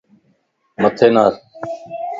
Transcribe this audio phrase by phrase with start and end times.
[0.81, 1.33] مٿي نار